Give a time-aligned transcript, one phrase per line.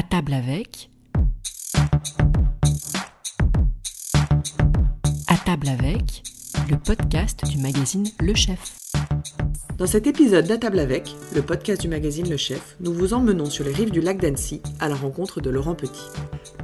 [0.00, 0.88] À table avec.
[5.28, 6.22] À table avec,
[6.70, 8.78] le podcast du magazine Le Chef.
[9.76, 13.50] Dans cet épisode d'À table avec, le podcast du magazine Le Chef, nous vous emmenons
[13.50, 16.08] sur les rives du lac d'Annecy à la rencontre de Laurent Petit.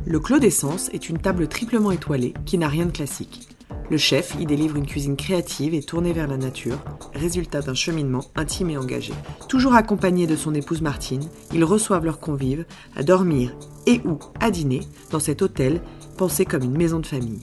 [0.06, 3.46] Le Clos d'Essence est une table triplement étoilée qui n'a rien de classique.
[3.88, 6.78] Le chef y délivre une cuisine créative et tournée vers la nature,
[7.14, 9.12] résultat d'un cheminement intime et engagé.
[9.48, 13.54] Toujours accompagné de son épouse Martine, ils reçoivent leurs convives à dormir
[13.86, 14.80] et ou à dîner
[15.12, 15.80] dans cet hôtel
[16.18, 17.42] pensé comme une maison de famille.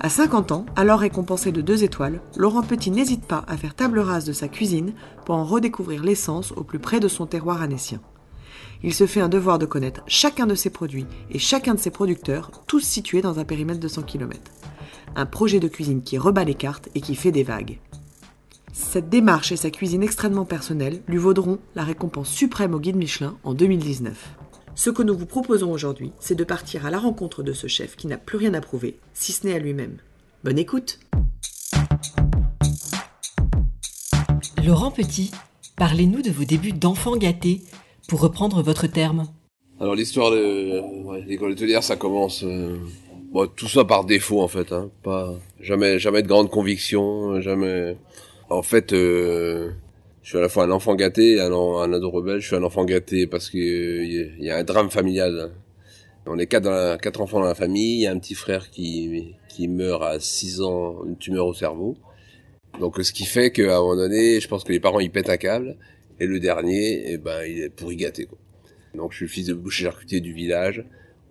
[0.00, 4.00] À 50 ans, alors récompensé de deux étoiles, Laurent Petit n'hésite pas à faire table
[4.00, 4.92] rase de sa cuisine
[5.24, 8.00] pour en redécouvrir l'essence au plus près de son terroir annécien.
[8.82, 11.90] Il se fait un devoir de connaître chacun de ses produits et chacun de ses
[11.90, 14.40] producteurs, tous situés dans un périmètre de 100 km
[15.16, 17.78] un projet de cuisine qui rebat les cartes et qui fait des vagues.
[18.72, 23.36] Cette démarche et sa cuisine extrêmement personnelle lui vaudront la récompense suprême au guide Michelin
[23.44, 24.36] en 2019.
[24.74, 27.96] Ce que nous vous proposons aujourd'hui, c'est de partir à la rencontre de ce chef
[27.96, 29.96] qui n'a plus rien à prouver, si ce n'est à lui-même.
[30.44, 31.00] Bonne écoute
[34.64, 35.30] Laurent Petit,
[35.76, 37.62] parlez-nous de vos débuts d'enfant gâté,
[38.08, 39.26] pour reprendre votre terme.
[39.80, 42.76] Alors l'histoire de l'école hôtelière, ça commence euh,
[43.30, 44.90] Bon, tout ça par défaut en fait, hein.
[45.02, 47.96] Pas jamais jamais de grande conviction, jamais.
[48.48, 49.70] En fait, euh,
[50.22, 51.46] je suis à la fois un enfant gâté un,
[51.92, 52.40] ado rebelle.
[52.40, 55.52] Je suis un enfant gâté parce que il y, a un drame familial.
[56.26, 57.96] On est quatre, dans quatre enfants dans la famille.
[57.98, 61.54] Il y a un petit frère qui qui meurt à 6 ans, une tumeur au
[61.54, 61.96] cerveau.
[62.80, 65.30] Donc ce qui fait qu'à un moment donné, je pense que les parents ils pètent
[65.30, 65.76] un câble
[66.20, 68.24] et le dernier, eh ben il est pourri gâté.
[68.24, 68.38] Quoi.
[68.94, 70.84] Donc je suis le fils de boucher charcutier du village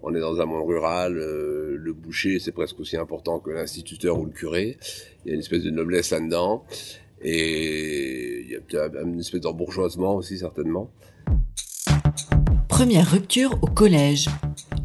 [0.04, 4.20] on est dans un monde rural, euh, le boucher c'est presque aussi important que l'instituteur
[4.20, 4.78] ou le curé.
[5.26, 6.64] Il y a une espèce de noblesse là-dedans.
[7.22, 10.92] Et il y a une espèce d'embourgeoisement aussi certainement.
[12.68, 14.30] Première rupture au collège.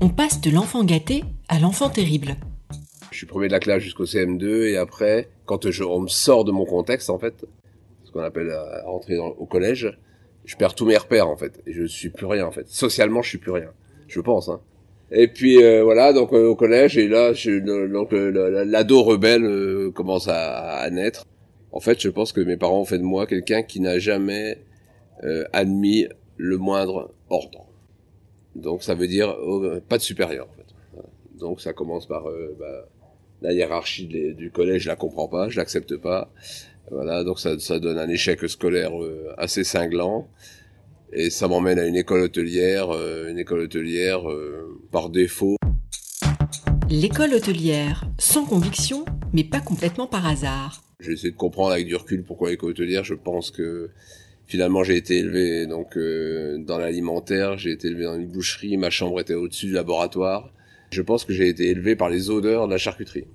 [0.01, 2.37] On passe de l'enfant gâté à l'enfant terrible.
[3.11, 6.45] Je suis premier de la classe jusqu'au CM2 et après, quand je, on me sort
[6.45, 7.45] de mon contexte en fait,
[8.05, 9.97] ce qu'on appelle euh, rentrer au collège,
[10.47, 11.63] je perds tous mes repères en fait.
[11.67, 12.67] Et je suis plus rien en fait.
[12.69, 13.71] Socialement, je suis plus rien.
[14.09, 14.49] Je pense.
[14.49, 14.61] Hein.
[15.15, 19.91] Et puis euh, voilà, donc euh, au collège et là, je, donc euh, l'ado rebelle
[19.95, 21.27] commence à, à, naître.
[21.71, 24.59] En fait, je pense que mes parents ont fait de moi quelqu'un qui n'a jamais
[25.53, 27.67] admis le moindre ordre.
[28.57, 29.37] Donc ça veut dire
[29.89, 30.49] pas de supérieur.
[30.51, 31.07] En fait.
[31.39, 32.25] Donc ça commence par
[32.59, 32.89] bah,
[33.41, 36.31] la hiérarchie du collège, je la comprends pas, je l'accepte pas.
[36.91, 38.93] Voilà, donc ça, ça donne un échec scolaire
[39.39, 40.29] assez cinglant
[41.13, 45.57] et ça m'emmène à une école hôtelière, euh, une école hôtelière euh, par défaut.
[46.89, 50.83] L'école hôtelière, sans conviction, mais pas complètement par hasard.
[51.01, 53.05] J'ai essayé de comprendre avec du recul pourquoi l'école hôtelière.
[53.05, 53.91] Je pense que
[54.47, 58.91] finalement j'ai été élevé donc euh, dans l'alimentaire, j'ai été élevé dans une boucherie, ma
[58.91, 60.53] chambre était au-dessus du laboratoire.
[60.91, 63.27] Je pense que j'ai été élevé par les odeurs de la charcuterie.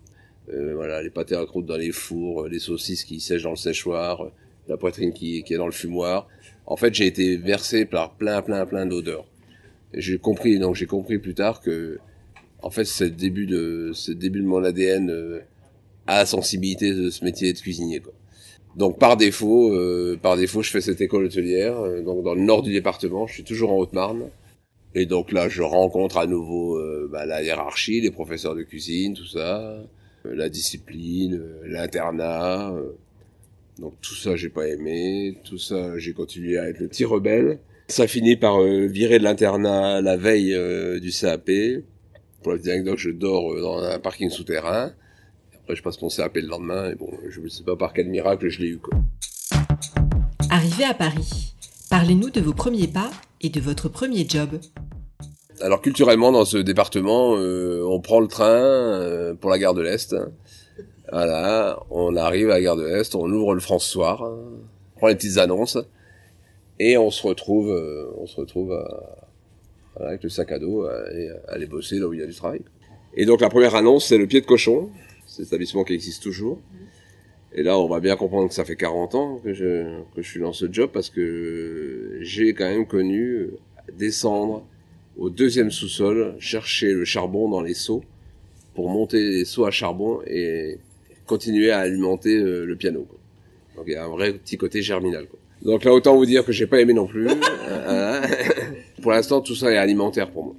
[0.48, 4.32] voilà, les pâtés à croûte dans les fours, les saucisses qui sèchent dans le séchoir,
[4.68, 6.28] la poitrine qui, qui est dans le fumoir
[6.68, 9.26] en fait, j'ai été versé par plein, plein, plein d'odeurs.
[9.94, 11.98] J'ai compris, donc j'ai compris plus tard que,
[12.62, 15.40] en fait, c'est le début de, c'est le début de mon ADN euh,
[16.08, 18.02] à la sensibilité de ce métier de cuisinier.
[18.02, 18.14] Quoi.
[18.76, 22.42] Donc par défaut, euh, par défaut, je fais cette école hôtelière, euh, donc dans le
[22.42, 23.28] nord du département.
[23.28, 24.30] Je suis toujours en Haute-Marne.
[24.94, 29.28] Et donc là, je rencontre à nouveau bah, la hiérarchie, les professeurs de cuisine, tout
[29.28, 29.84] ça,
[30.26, 32.74] la discipline, l'internat.
[33.80, 35.38] Donc tout ça, j'ai pas aimé.
[35.44, 37.60] Tout ça, j'ai continué à être le petit rebelle.
[37.88, 41.52] Ça finit par euh, virer de l'internat la veille euh, du CAP.
[42.42, 44.92] Pour la petite anecdote, je dors euh, dans un parking souterrain.
[45.56, 46.90] Après, je passe mon CAP le lendemain.
[46.90, 48.78] Et bon, je ne sais pas par quel miracle je l'ai eu.
[48.78, 48.98] Quoi.
[50.50, 51.54] Arrivé à Paris,
[51.90, 53.12] parlez-nous de vos premiers pas
[53.42, 54.60] et de votre premier job.
[55.62, 60.16] Alors culturellement, dans ce département, on prend le train pour la gare de l'Est.
[61.12, 65.16] Voilà, on arrive à la gare de l'Est, on ouvre le François, on prend les
[65.16, 65.78] petites annonces,
[66.80, 68.78] et on se retrouve, euh, on se retrouve
[69.96, 72.62] avec le sac à dos et aller bosser là où il y a du travail.
[73.16, 74.90] Et donc la première annonce, c'est le pied de cochon,
[75.26, 76.60] cet établissement qui existe toujours.
[77.54, 80.30] Et là, on va bien comprendre que ça fait 40 ans que je, que je
[80.30, 83.50] suis dans ce job parce que j'ai quand même connu
[83.98, 84.66] descendre
[85.18, 88.04] au deuxième sous-sol, chercher le charbon dans les seaux
[88.76, 90.78] pour monter les seaux à charbon et
[91.28, 93.06] continuer à alimenter euh, le piano.
[93.08, 93.20] Quoi.
[93.76, 95.28] Donc il y a un vrai petit côté germinal.
[95.28, 95.40] Quoi.
[95.62, 97.30] Donc là, autant vous dire que j'ai pas aimé non plus.
[97.30, 98.22] Hein.
[99.02, 100.56] pour l'instant, tout ça est alimentaire pour moi.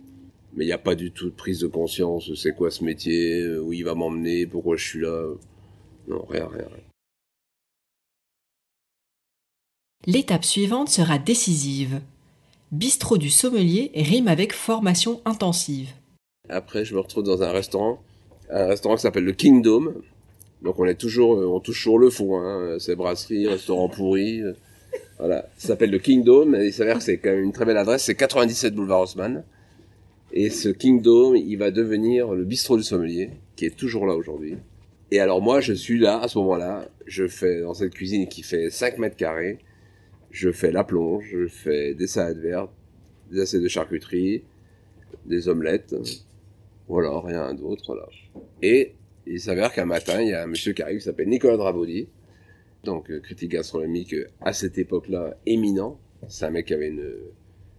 [0.54, 2.32] Mais il n'y a pas du tout de prise de conscience.
[2.34, 5.34] C'est quoi ce métier euh, Où il va m'emmener Pourquoi je suis là
[6.08, 6.84] Non, rien, rien, rien.
[10.06, 12.00] L'étape suivante sera décisive.
[12.72, 15.90] bistrot du sommelier rime avec formation intensive.
[16.48, 18.02] Après, je me retrouve dans un restaurant,
[18.50, 19.92] un restaurant qui s'appelle le Kingdom.
[20.62, 22.40] Donc on est toujours, on touche toujours le fond.
[22.40, 22.76] Hein.
[22.78, 24.42] C'est brasserie, restaurant pourri.
[25.18, 26.54] Voilà, ça s'appelle le Kingdom.
[26.54, 28.04] Et il s'avère que c'est quand même une très belle adresse.
[28.04, 29.44] C'est 97 boulevard Haussmann.
[30.32, 34.56] Et ce Kingdom, il va devenir le bistrot du sommelier, qui est toujours là aujourd'hui.
[35.10, 38.42] Et alors moi, je suis là, à ce moment-là, je fais dans cette cuisine qui
[38.42, 39.58] fait 5 mètres carrés,
[40.30, 42.70] je fais la plonge, je fais des salades vertes,
[43.30, 44.42] des assiettes de charcuterie,
[45.24, 45.94] des omelettes,
[46.88, 48.06] voilà, rien d'autre, voilà.
[48.60, 48.92] Et
[49.30, 52.08] il s'avère qu'un matin, il y a un monsieur qui arrive qui s'appelle Nicolas Drabaudy,
[52.84, 55.98] donc euh, critique gastronomique euh, à cette époque-là éminent.
[56.28, 57.14] C'est un mec qui avait une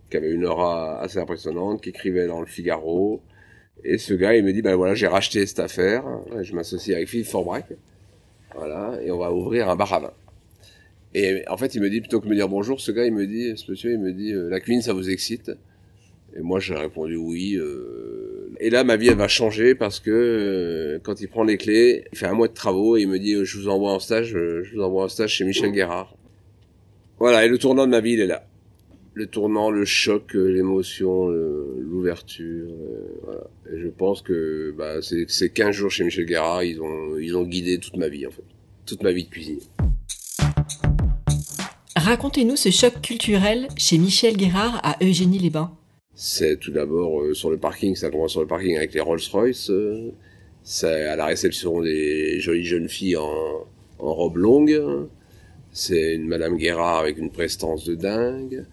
[0.10, 3.22] qui avait une aura assez impressionnante, qui écrivait dans le Figaro.
[3.84, 6.04] Et ce gars, il me dit, ben voilà, j'ai racheté cette affaire,
[6.42, 7.66] je m'associe avec Philippe Forbrac,
[8.56, 10.14] voilà, et on va ouvrir un bar à vin.
[11.14, 13.14] Et en fait, il me dit, plutôt que de me dire bonjour, ce gars, il
[13.14, 15.52] me dit, ce monsieur, il me dit, euh, la cuisine, ça vous excite?
[16.36, 17.56] Et moi, j'ai répondu oui.
[18.60, 22.06] Et là, ma vie, elle va changer parce que euh, quand il prend les clés,
[22.12, 24.36] il fait un mois de travaux et il me dit, je vous envoie en stage,
[24.36, 26.16] euh, je vous envoie en stage chez Michel Guérard.
[27.20, 28.46] Voilà, et le tournant de ma vie, il est là
[29.20, 32.70] le tournant, le choc, euh, l'émotion, l'ouverture.
[32.72, 33.42] Euh, voilà.
[33.72, 37.44] Et je pense que bah, ces 15 jours chez Michel Guérard, ils ont, ils ont
[37.44, 38.46] guidé toute ma vie, en fait.
[38.86, 39.60] Toute ma vie de cuisine.
[41.98, 45.72] Racontez-nous ce choc culturel chez Michel Guérard à Eugénie-les-Bains.
[46.22, 49.72] C'est tout d'abord euh, sur le parking, ça commence sur le parking avec les Rolls-Royce.
[50.64, 53.66] c'est à la réception des jolies jeunes filles en,
[54.00, 55.08] en robe longue.
[55.72, 58.66] C'est une Madame Guérard avec une prestance de dingue.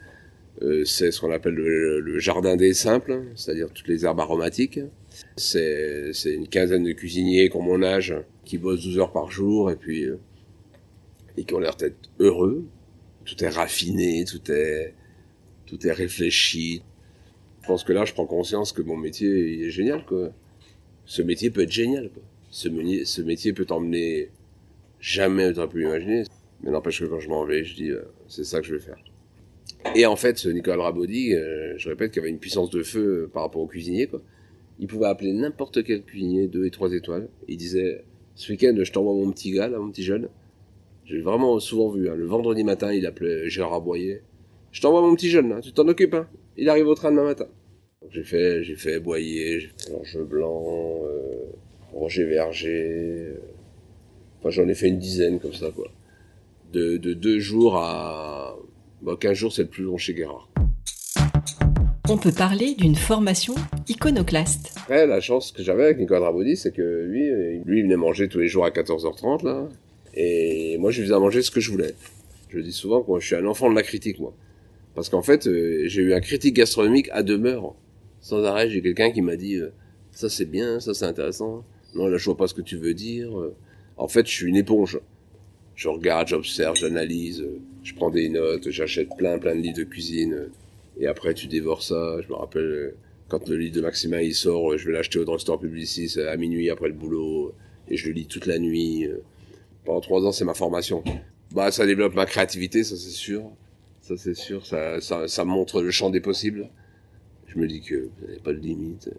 [0.60, 4.80] Euh, c'est ce qu'on appelle le, jardin des simples, c'est-à-dire toutes les herbes aromatiques.
[5.36, 8.12] C'est, une quinzaine de cuisiniers ont mon âge,
[8.44, 10.18] qui bossent 12 heures par jour et puis euh,
[11.36, 12.66] et qui ont l'air d'être heureux.
[13.24, 14.94] Tout est raffiné, tout est
[15.64, 16.82] tout est réfléchi.
[17.66, 20.04] Je pense que là, je prends conscience que mon métier est génial.
[21.04, 22.10] Ce métier peut être génial.
[22.48, 24.30] Ce, métier, peut t'emmener
[25.00, 26.22] jamais tu pu imaginer.
[26.62, 28.80] Mais n'empêche que quand je m'en vais, je dis, euh, c'est ça que je vais
[28.80, 28.98] faire.
[29.96, 33.24] Et en fait, ce Nicolas Rabaudy, euh, je répète qu'il avait une puissance de feu
[33.24, 34.08] euh, par rapport au cuisinier.
[34.78, 37.28] Il pouvait appeler n'importe quel cuisinier, deux et trois étoiles.
[37.48, 38.04] Il disait,
[38.36, 40.28] ce week-end, je t'envoie mon petit gars, mon petit jeune.
[41.04, 42.08] J'ai vraiment souvent vu.
[42.08, 42.14] Hein.
[42.14, 44.22] Le vendredi matin, il appelait Gérard Aboyer.
[44.70, 46.14] Je t'envoie mon petit jeune, tu t'en occupes.
[46.14, 46.28] Hein.
[46.58, 47.46] Il arrive au train demain matin.
[48.10, 49.68] J'ai fait, j'ai fait Boyer, j'ai
[50.04, 51.52] fait Blanc, euh,
[51.92, 53.28] Roger Verger.
[53.28, 53.40] Euh...
[54.38, 55.88] Enfin, j'en ai fait une dizaine comme ça, quoi.
[56.72, 58.56] De, de deux jours à
[59.02, 60.48] bah, 15 jours, c'est le plus long chez Guérard.
[62.08, 63.54] On peut parler d'une formation
[63.88, 64.74] iconoclaste.
[64.76, 67.28] Après, la chance que j'avais avec Nicolas Drabaudy, c'est que lui,
[67.64, 69.68] lui, il venait manger tous les jours à 14h30, là.
[70.14, 71.94] Et moi, je lui faisais manger ce que je voulais.
[72.48, 74.32] Je dis souvent que moi, je suis un enfant de la critique, moi.
[74.96, 77.76] Parce qu'en fait, euh, j'ai eu un critique gastronomique à demeure.
[78.20, 79.68] Sans arrêt, j'ai quelqu'un qui m'a dit, euh,
[80.10, 81.64] ça c'est bien, ça c'est intéressant.
[81.94, 83.38] Non, là, je vois pas ce que tu veux dire.
[83.38, 83.54] Euh,
[83.98, 84.98] en fait, je suis une éponge
[85.76, 87.44] je regarde, j'observe, j'analyse,
[87.82, 90.48] je prends des notes, j'achète plein plein de livres de cuisine
[90.98, 92.18] et après tu dévores ça.
[92.22, 92.94] Je me rappelle
[93.28, 96.70] quand le livre de Maximin il sort, je vais l'acheter au drugstore Publicis à minuit
[96.70, 97.52] après le boulot
[97.88, 99.06] et je le lis toute la nuit.
[99.84, 101.04] Pendant trois ans, c'est ma formation.
[101.52, 103.50] Bah, ça développe ma créativité, ça c'est sûr.
[104.06, 106.70] Ça c'est sûr, ça, ça, montre le champ des possibles.
[107.48, 109.10] Je me dis que n'y a pas de limite.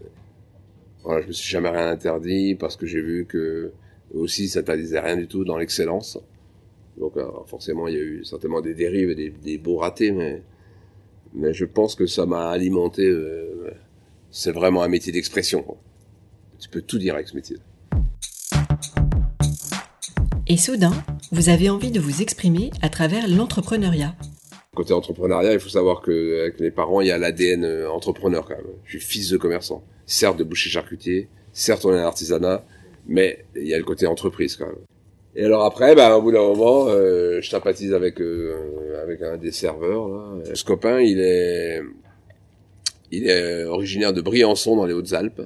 [1.04, 3.74] Voilà, je me suis jamais rien interdit parce que j'ai vu que
[4.14, 6.18] aussi ça t'interdisait rien du tout dans l'excellence.
[6.98, 10.42] Donc euh, forcément, il y a eu certainement des dérives et des, beaux ratés, mais,
[11.34, 13.06] mais je pense que ça m'a alimenté.
[13.06, 13.70] Euh,
[14.32, 15.66] c'est vraiment un métier d'expression.
[16.60, 17.58] Tu peux tout dire avec ce métier.
[20.48, 20.94] Et soudain,
[21.34, 24.16] vous avez envie de vous exprimer à travers l'entrepreneuriat.
[24.78, 28.46] Côté entrepreneuriat, il faut savoir que avec mes parents, il y a l'ADN euh, entrepreneur
[28.46, 28.68] quand même.
[28.86, 32.64] Je suis fils de commerçant, certes de boucher charcutier, certes on est un artisanat,
[33.08, 34.76] mais il y a le côté entreprise quand même.
[35.36, 39.38] Et alors après, bah, au bout d'un moment, euh, je sympathise avec euh, avec un
[39.38, 40.10] des serveurs.
[40.10, 40.54] Là.
[40.54, 41.82] Ce copain, il est
[43.12, 45.42] il est originaire de Briançon dans les Hautes-Alpes.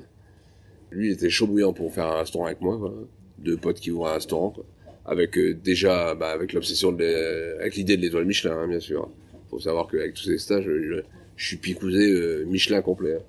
[0.91, 2.77] Lui, il était chaud bouillant pour faire un restaurant avec moi.
[2.77, 2.93] Quoi.
[3.37, 4.49] Deux potes qui ouvrent un restaurant.
[4.49, 4.65] Quoi.
[5.05, 9.09] Avec euh, déjà, bah, avec l'obsession de avec l'idée de l'étoile Michelin, hein, bien sûr.
[9.49, 11.01] Faut savoir qu'avec tous ces stages, je,
[11.37, 13.15] suis picousé Michelin complet.
[13.15, 13.23] Hein.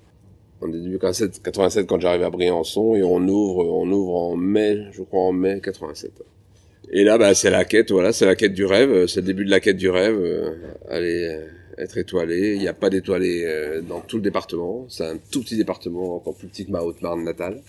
[0.60, 4.84] En début 87, 87 quand j'arrive à Briançon et on ouvre, on ouvre en mai,
[4.92, 6.22] je crois en mai 87.
[6.90, 9.44] Et là, bah, c'est la quête, voilà, c'est la quête du rêve, c'est le début
[9.44, 10.18] de la quête du rêve.
[10.20, 10.50] Euh,
[10.88, 11.46] aller euh,
[11.78, 12.54] être étoilé.
[12.54, 14.86] Il n'y a pas d'étoilé euh, dans tout le département.
[14.88, 17.62] C'est un tout petit département, encore plus petit que ma Haute-Marne natale.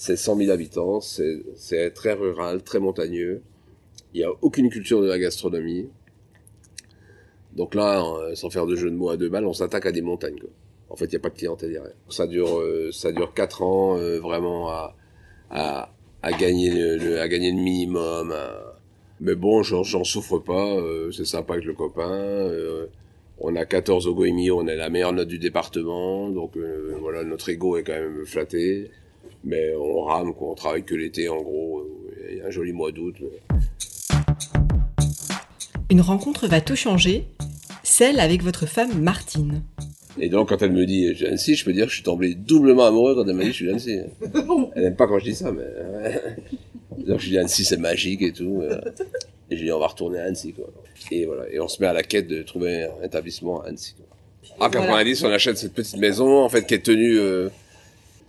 [0.00, 3.42] C'est 100 000 habitants, c'est très rural, très montagneux.
[4.14, 5.88] Il n'y a aucune culture de la gastronomie.
[7.56, 9.90] Donc là, euh, sans faire de jeu de mots à deux balles, on s'attaque à
[9.90, 10.38] des montagnes.
[10.88, 11.94] En fait, il n'y a pas de clientèle derrière.
[12.08, 15.82] Ça dure, euh, ça dure quatre ans euh, vraiment à
[16.38, 18.32] gagner le, à gagner le minimum.
[19.20, 20.76] Mais bon, j'en souffre pas.
[21.10, 22.48] c'est sympa avec le copain.
[23.40, 26.30] on a 14 au Goemio, on est la meilleure note du département.
[26.30, 26.56] Donc
[27.00, 28.92] voilà, notre ego est quand même flatté.
[29.44, 30.50] Mais on rame, quoi.
[30.50, 31.86] on travaille que l'été en gros.
[32.30, 33.16] Il y a un joli mois d'août.
[35.90, 37.24] Une rencontre va tout changer,
[37.82, 39.62] celle avec votre femme Martine.
[40.20, 42.34] Et donc, quand elle me dit je suis je peux dire que je suis tombé
[42.34, 44.00] doublement amoureux quand elle m'a dit je suis Annecy.
[44.74, 45.64] Elle n'aime pas quand je dis ça, mais.
[47.06, 48.62] donc, je dis Annecy, c'est magique et tout.
[49.50, 50.66] Et je dis on va retourner à Annecy, quoi.
[51.10, 51.48] Et voilà.
[51.50, 53.94] Et on se met à la quête de trouver un établissement à Annecy,
[54.60, 57.48] En 90, on achète cette petite maison, en fait, qui est tenue, euh,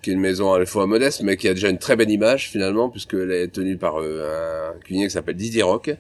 [0.02, 2.10] qui est une maison à la fois modeste, mais qui a déjà une très belle
[2.10, 5.92] image, finalement, puisqu'elle est tenue par euh, un cuisinier qui s'appelle Didier Rock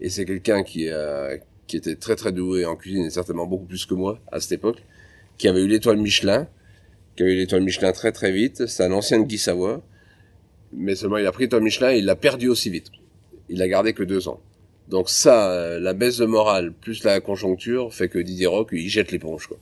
[0.00, 3.66] et c'est quelqu'un qui, a, qui était très très doué en cuisine et certainement beaucoup
[3.66, 4.82] plus que moi à cette époque,
[5.38, 6.48] qui avait eu l'étoile Michelin,
[7.16, 8.66] qui avait eu l'étoile Michelin très très vite.
[8.66, 9.42] C'est un ancien de Guy
[10.72, 12.90] mais seulement il a pris l'étoile Michelin et il l'a perdu aussi vite.
[13.48, 14.40] Il l'a gardé que deux ans.
[14.88, 19.12] Donc ça, la baisse de morale plus la conjoncture fait que Didier Rock, il jette
[19.12, 19.46] l'éponge.
[19.46, 19.58] Quoi.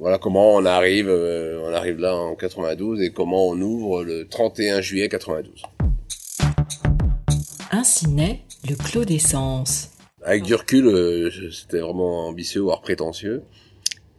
[0.00, 4.28] Voilà comment on arrive, euh, on arrive là en 92 et comment on ouvre le
[4.28, 5.62] 31 juillet 92.
[7.72, 9.90] Ainsi naît le clos d'essence.
[10.22, 13.42] Avec du recul, euh, c'était vraiment ambitieux, voire prétentieux.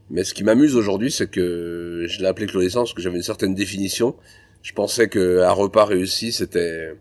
[0.09, 3.15] Mais ce qui m'amuse aujourd'hui, c'est que je l'ai appelé clos d'essence parce que j'avais
[3.15, 4.15] une certaine définition.
[4.63, 6.93] Je pensais que un repas réussi, c'était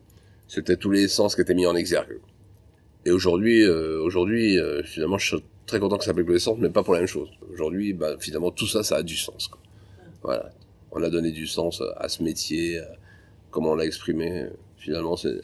[0.47, 2.20] c'était tous les sens qui étaient mis en exergue.
[3.06, 5.37] Et aujourd'hui, euh, aujourd'hui, finalement, je
[5.69, 7.29] très content que ça s'appelle clos d'essence, mais pas pour la même chose.
[7.53, 9.49] Aujourd'hui, bah, finalement, tout ça, ça a du sens.
[9.49, 9.61] Quoi.
[10.23, 10.51] Voilà,
[10.91, 12.81] on a donné du sens à ce métier,
[13.51, 14.47] comment on l'a exprimé.
[14.77, 15.41] Finalement, c'est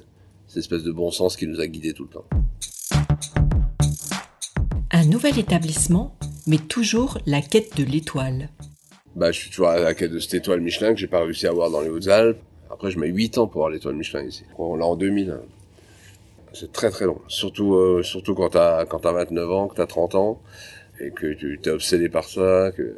[0.49, 2.25] cette espèce de bon sens qui nous a guidés tout le temps.
[4.91, 6.17] Un nouvel établissement,
[6.47, 8.49] mais toujours la quête de l'étoile.
[9.15, 11.47] Bah, je suis toujours à la quête de cette étoile Michelin que j'ai pas réussi
[11.47, 12.39] à avoir dans les Hautes-Alpes.
[12.71, 14.45] Après, je mets 8 ans pour avoir l'étoile Michelin ici.
[14.59, 15.39] On l'a en 2000.
[16.55, 17.21] C'est très très long.
[17.29, 20.41] Surtout, euh, surtout quand t'as, quand t'as 29 ans, que t'as 30 ans,
[21.01, 22.97] et que tu t'es obsédé par ça, que,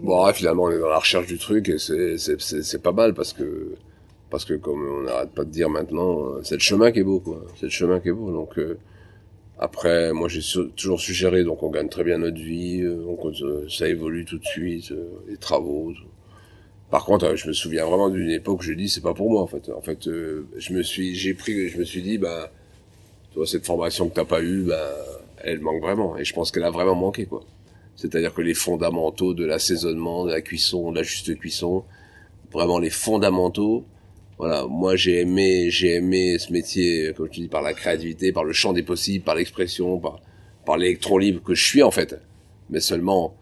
[0.00, 3.14] bon, finalement, on est dans la recherche du truc, et c'est, c'est, c'est pas mal
[3.14, 3.74] parce que,
[4.30, 7.04] parce que comme on n'arrête pas de dire maintenant, euh, c'est le chemin qui est
[7.04, 7.40] beau, quoi.
[7.56, 8.32] C'est le chemin qui est beau.
[8.32, 8.78] Donc euh,
[9.58, 10.40] après, moi j'ai
[10.76, 14.92] toujours suggéré, donc on gagne très bien notre vie, euh, ça évolue tout de suite,
[15.28, 15.92] les travaux.
[16.90, 19.42] Par contre, je me souviens vraiment d'une époque où je dis c'est pas pour moi
[19.42, 19.70] en fait.
[19.70, 22.50] En fait, je me suis, j'ai pris, je me suis dit bah,
[23.34, 24.94] toi cette formation que t'as pas eue, bah,
[25.42, 26.16] elle manque vraiment.
[26.16, 27.42] Et je pense qu'elle a vraiment manqué quoi.
[27.96, 31.84] C'est-à-dire que les fondamentaux de l'assaisonnement, de la cuisson, de la juste cuisson,
[32.52, 33.84] vraiment les fondamentaux,
[34.38, 38.44] voilà, moi j'ai aimé, j'ai aimé ce métier, comme tu dis, par la créativité, par
[38.44, 40.20] le champ des possibles, par l'expression, par,
[40.64, 42.18] par l'électron libre que je suis en fait.
[42.70, 43.34] Mais seulement,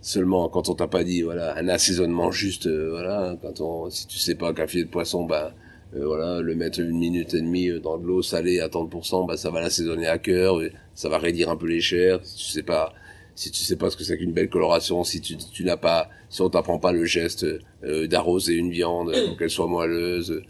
[0.00, 4.06] seulement quand on t'a pas dit, voilà, un assaisonnement juste, euh, voilà, quand on, si
[4.06, 5.52] tu sais pas qu'un filet de poisson, ben,
[5.94, 9.36] voilà, le mettre une minute et demie euh, dans de l'eau salée à 30%, bah,
[9.36, 10.60] ça va l'assaisonner à cœur,
[10.94, 12.20] ça va réduire un peu les chairs.
[12.24, 12.94] Si tu sais pas,
[13.34, 16.08] si tu sais pas ce que c'est qu'une belle coloration, si tu, tu n'as pas,
[16.30, 17.46] si on t'apprend pas le geste
[17.84, 20.42] euh, d'arroser une viande pour qu'elle soit moelleuse,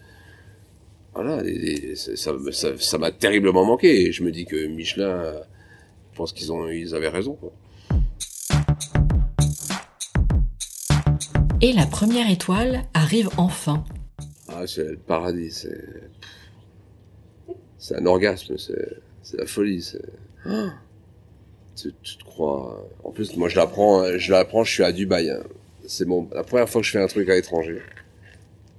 [1.14, 1.42] voilà,
[1.94, 4.06] ça, ça, ça m'a terriblement manqué.
[4.06, 5.34] Et je me dis que Michelin,
[6.12, 7.37] je pense qu'ils ont, ils avaient raison.
[11.61, 13.84] Et la première étoile arrive enfin.
[14.54, 15.85] Ah, c'est le paradis, c'est,
[17.78, 20.02] c'est un orgasme, c'est, c'est la folie, c'est.
[20.44, 20.75] Ah
[21.76, 22.88] tu, te crois.
[23.04, 25.30] En plus, moi, je l'apprends, je l'apprends, je suis à Dubaï.
[25.30, 25.42] Hein.
[25.87, 27.80] C'est bon, la première fois que je fais un truc à l'étranger.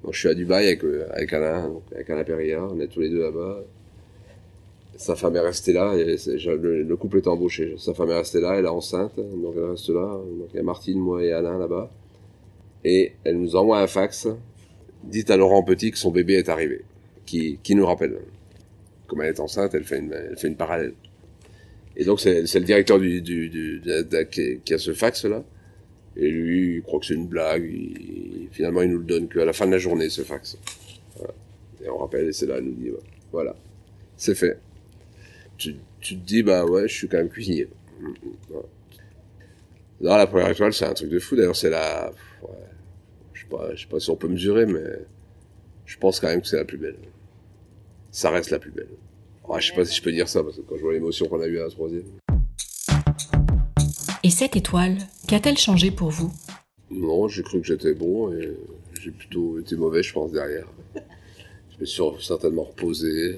[0.03, 2.87] Donc, je suis à Dubaï avec, euh, avec Alain, donc, avec Alain Perrier, on est
[2.87, 3.61] tous les deux là-bas.
[4.95, 7.75] Sa femme est restée là, et le, couple est embauché.
[7.77, 10.19] Sa femme est restée là, elle est enceinte, donc elle reste là.
[10.39, 11.89] Donc il y a Martine, moi et Alain là-bas.
[12.85, 14.27] Et elle nous envoie un fax.
[15.03, 16.81] Dites à Laurent Petit que son bébé est arrivé.
[17.25, 18.17] Qui, qui nous rappelle.
[19.07, 20.93] Comme elle est enceinte, elle fait une, elle fait une parallèle.
[21.95, 23.81] Et donc c'est le directeur du, du, du
[24.63, 25.43] qui, a ce fax là.
[26.15, 27.69] Et lui, il croit que c'est une blague.
[28.51, 30.57] finalement, il nous le donne qu'à la fin de la journée, ce fax.
[31.83, 32.91] Et on rappelle, et c'est là, il nous dit,
[33.31, 33.55] voilà,
[34.15, 34.59] c'est fait.
[35.57, 37.67] Tu, tu, te dis, bah ouais, je suis quand même cuisinier.
[40.01, 41.35] Là, la première étoile, c'est un truc de fou.
[41.35, 42.11] D'ailleurs, c'est la...
[42.41, 42.49] Ouais,
[43.33, 44.83] je sais pas, je sais pas si on peut mesurer, mais
[45.85, 46.97] je pense quand même que c'est la plus belle.
[48.11, 48.89] Ça reste la plus belle.
[49.45, 51.27] Oh, je sais pas si je peux dire ça, parce que quand je vois l'émotion
[51.27, 52.05] qu'on a eue à la troisième.
[54.23, 54.97] Et cette étoile,
[55.27, 56.31] qu'a-t-elle changé pour vous?
[56.89, 58.55] Non, j'ai cru que j'étais bon et
[59.01, 60.67] j'ai plutôt été mauvais, je pense, derrière.
[60.95, 63.37] Je me suis certainement reposé.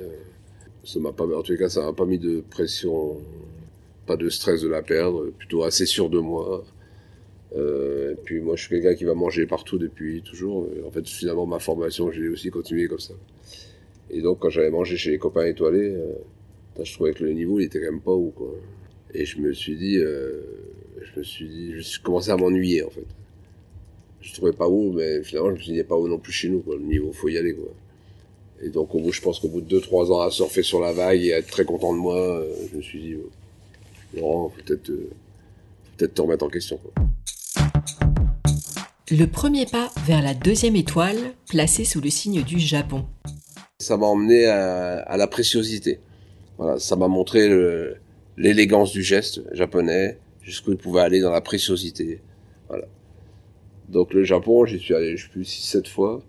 [0.83, 3.17] Ça m'a pas, en tout cas, ça m'a pas mis de pression
[4.05, 6.63] pas de stress de la perdre, plutôt assez sûr de moi.
[7.55, 10.67] Euh, puis moi, je suis quelqu'un qui va manger partout depuis toujours.
[10.85, 13.13] En fait, finalement, ma formation, j'ai aussi continué comme ça.
[14.09, 16.13] Et donc, quand j'avais mangé chez les copains étoilés, euh,
[16.83, 18.53] je trouvais que le niveau, il était quand même pas haut, quoi.
[19.13, 20.41] Et je me suis dit, euh,
[21.01, 23.05] je me suis dit, je commencé à m'ennuyer, en fait.
[24.21, 26.33] Je trouvais pas haut, mais finalement, je me suis dit, il pas haut non plus
[26.33, 26.75] chez nous, quoi.
[26.75, 27.71] Le niveau, faut y aller, quoi.
[28.61, 30.91] Et donc, au bout, je pense qu'au bout de 2-3 ans à surfer sur la
[30.91, 33.15] vague et à être très content de moi, euh, je me suis dit,
[34.15, 35.09] Laurent, peut-être, euh,
[35.97, 36.93] peut-être te remettre en question, quoi.
[39.11, 43.05] Le premier pas vers la deuxième étoile, placée sous le signe du Japon.
[43.77, 45.99] Ça m'a emmené à, la préciosité.
[46.57, 47.47] Voilà, ça m'a montré
[48.35, 52.23] l'élégance du geste japonais, jusqu'où il pouvait aller dans la préciosité.
[52.67, 52.85] Voilà.
[53.89, 56.23] Donc le Japon, j'y suis allé, je suis 6-7 fois.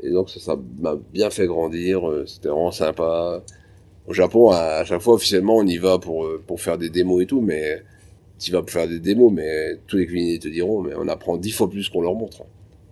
[0.00, 3.42] Et donc ça, m'a bien fait grandir, euh, c'était vraiment sympa.
[4.06, 7.24] Au Japon, à, chaque fois, officiellement, on y va pour, euh, pour faire des démos
[7.24, 7.82] et tout, mais
[8.38, 11.52] tu vas faire des démos, mais tous les cuisiniers te diront, mais on apprend dix
[11.52, 12.42] fois plus qu'on leur montre.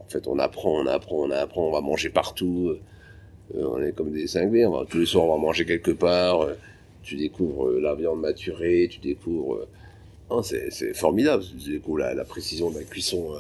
[0.01, 2.77] En fait, on apprend, on apprend, on apprend, on va manger partout.
[3.55, 6.43] Euh, on est comme des cinglés, tous les soirs on va manger quelque part.
[6.43, 6.55] Euh,
[7.03, 9.67] tu découvres euh, la viande maturée, tu découvres...
[10.43, 13.35] C'est formidable, tu découvres la, précision de la cuisson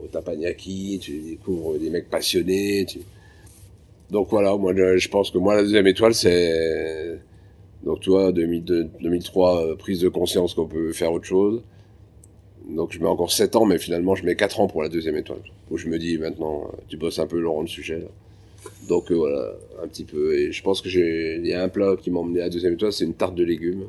[0.00, 2.86] au tapanyaki, tu découvres des mecs passionnés.
[4.10, 7.18] Donc voilà, moi je pense que moi la deuxième étoile c'est
[7.84, 11.62] donc, tu vois, 2002, 2003, euh, prise de conscience qu'on peut faire autre chose.
[12.68, 15.16] Donc, je mets encore 7 ans, mais finalement, je mets 4 ans pour la deuxième
[15.16, 15.40] étoile.
[15.70, 18.06] Où je me dis, maintenant, euh, tu bosses un peu, Laurent, le sujet.
[18.88, 20.36] Donc, euh, voilà, un petit peu.
[20.36, 22.74] Et je pense que j'ai, y a un plat qui m'a emmené à la deuxième
[22.74, 23.86] étoile, c'est une tarte de légumes.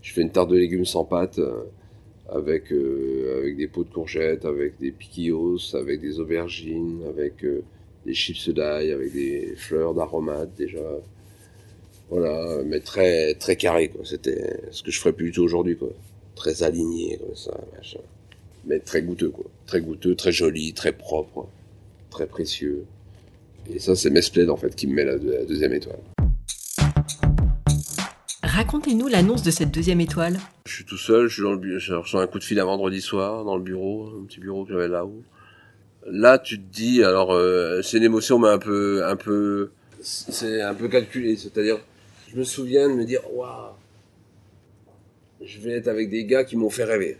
[0.00, 1.38] Je fais une tarte de légumes sans pâte,
[2.30, 7.44] avec, avec des pots de courgettes, avec des piquillos, avec des aubergines, avec
[8.04, 10.80] des chips d'ail, avec des fleurs d'aromates, déjà
[12.12, 14.02] voilà, mais très très carré quoi.
[14.04, 15.88] C'était ce que je ferais plus du tout aujourd'hui quoi.
[16.34, 18.00] Très aligné comme ça, machin.
[18.66, 19.46] Mais très goûteux quoi.
[19.66, 21.48] Très goûteux, très joli, très propre,
[22.10, 22.84] très précieux.
[23.72, 26.00] Et ça c'est Mespled en fait qui me met la, deuxième étoile.
[28.42, 30.38] Racontez-nous l'annonce de cette deuxième étoile.
[30.66, 32.60] Je suis tout seul, je suis dans le bureau, je reçois un coup de fil
[32.60, 35.22] un vendredi soir dans le bureau, un petit bureau que j'avais là-haut.
[36.06, 39.70] Là, tu te dis, alors euh, c'est une émotion mais un peu, un peu,
[40.02, 41.78] c'est un peu calculé, c'est-à-dire
[42.32, 43.74] je me souviens de me dire, waouh,
[45.42, 47.18] je vais être avec des gars qui m'ont fait rêver.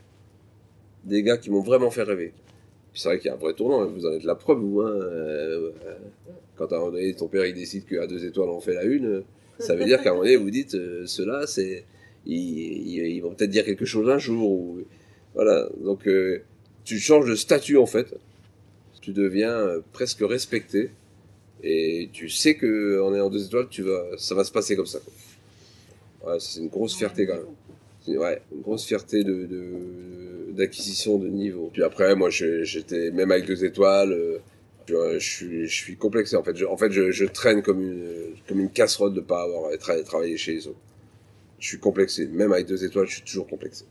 [1.04, 2.32] Des gars qui m'ont vraiment fait rêver.
[2.94, 3.90] C'est vrai qu'il y a un vrai tournant, hein.
[3.94, 4.80] vous en êtes la preuve, vous.
[4.80, 5.70] Hein, euh,
[6.56, 8.84] quand à un moment donné, ton père il décide qu'à deux étoiles on fait la
[8.84, 9.22] une,
[9.58, 11.84] ça veut dire qu'à un moment donné, vous dites, euh, ceux-là, c'est,
[12.24, 14.78] ils, vont peut-être dire quelque chose un jour.
[15.34, 16.42] voilà, donc euh,
[16.84, 18.14] tu changes de statut en fait.
[19.02, 20.90] Tu deviens presque respecté
[21.62, 24.86] et tu sais que en en deux étoiles, tu vas, ça va se passer comme
[24.86, 24.98] ça.
[26.24, 28.18] Ouais, c'est une grosse fierté quand même.
[28.18, 29.48] Ouais, une grosse fierté de,
[30.52, 31.70] d'acquisition de, niveau.
[31.72, 34.12] Puis après, moi, j'étais même avec deux étoiles.
[34.12, 34.38] Euh,
[34.88, 36.56] je, suis, je suis complexé en fait.
[36.56, 39.70] Je, en fait, je, traîne comme une, comme une casserole de pas avoir
[40.04, 40.80] travaillé chez les autres.
[41.60, 42.26] Je suis complexé.
[42.26, 43.84] Même avec deux étoiles, je suis toujours complexé.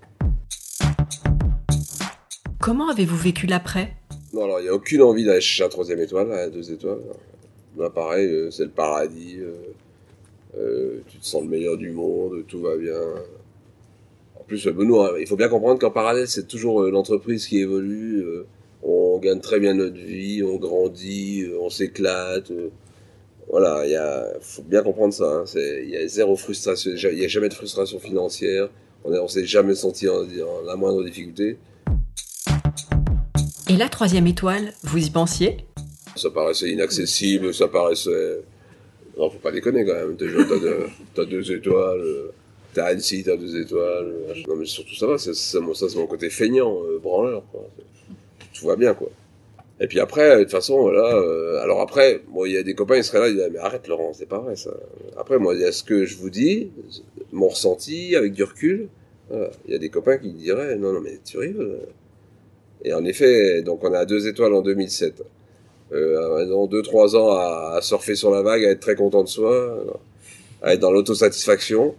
[2.59, 3.93] Comment avez-vous vécu l'après?
[4.33, 6.99] Non, alors il n'y a aucune envie d'aller chercher la troisième étoile, à deux étoiles.
[7.75, 9.37] Bah, pareil, euh, c'est le paradis.
[9.39, 9.53] Euh,
[10.57, 12.99] euh, tu te sens le meilleur du monde, tout va bien.
[14.39, 18.25] En plus, nous, il faut bien comprendre qu'en parallèle, c'est toujours l'entreprise qui évolue.
[18.83, 22.51] on gagne très bien notre vie, on grandit, on s'éclate.
[23.49, 25.43] voilà, il faut bien comprendre ça.
[25.45, 25.45] Hein.
[25.55, 28.69] il y a zéro frustration, il n'y a jamais de frustration financière.
[29.05, 31.57] On ne s'est jamais senti en, en la moindre difficulté.
[33.69, 35.65] Et la troisième étoile, vous y pensiez?
[36.15, 38.41] Ça paraissait inaccessible, ça paraissait...
[39.17, 40.15] Non, faut pas déconner quand même.
[40.17, 42.03] T'as deux, étoiles,
[42.73, 44.13] t'as Annecy, t'as deux étoiles.
[44.47, 47.43] Non, mais surtout ça va, c'est, ça, c'est mon côté feignant, euh, branleur.
[47.51, 47.67] Quoi.
[48.53, 49.09] Tout va bien, quoi.
[49.81, 51.15] Et puis après, de toute façon, voilà.
[51.15, 53.59] Euh, alors après, bon, il y a des copains, ils seraient là, ils disent, mais
[53.59, 54.71] arrête Laurent, c'est pas vrai ça.
[55.17, 56.71] Après, moi, il y a ce que je vous dis,
[57.31, 58.87] mon ressenti, avec du recul.
[59.65, 61.79] Il y a des copains qui diraient, non, non, mais tu rigoles.
[62.83, 65.23] Et en effet, donc on a deux étoiles en 2007
[65.93, 69.83] euh, dans 2-3 ans à, surfer sur la vague, à être très content de soi,
[70.61, 71.95] à être dans l'autosatisfaction.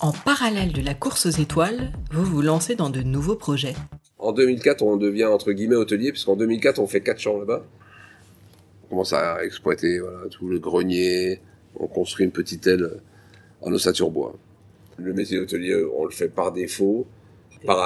[0.00, 3.74] En parallèle de la course aux étoiles, vous vous lancez dans de nouveaux projets.
[4.18, 7.64] En 2004, on devient entre guillemets hôtelier, puisqu'en 2004, on fait 4 champs là-bas.
[8.84, 11.40] On commence à exploiter voilà, tout le grenier,
[11.78, 12.90] on construit une petite aile
[13.62, 14.34] en ossature bois.
[14.96, 17.06] Le métier d'hôtelier, on le fait par défaut,
[17.64, 17.82] par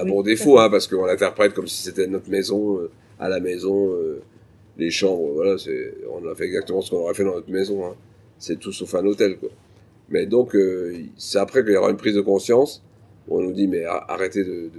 [0.00, 2.78] un bon défaut, hein, parce qu'on l'interprète comme si c'était notre maison.
[2.78, 4.20] Euh, à la maison, euh,
[4.76, 7.86] les chambres, voilà, c'est, on a fait exactement ce qu'on aurait fait dans notre maison.
[7.86, 7.94] Hein.
[8.38, 9.50] C'est tout sauf un hôtel, quoi.
[10.08, 12.82] Mais donc, euh, c'est après qu'il y aura une prise de conscience
[13.26, 14.70] où on nous dit, mais arrêtez de,